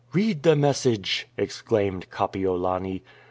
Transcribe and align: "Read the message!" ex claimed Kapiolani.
"Read 0.13 0.41
the 0.41 0.55
message!" 0.55 1.27
ex 1.37 1.61
claimed 1.61 2.09
Kapiolani. 2.09 3.03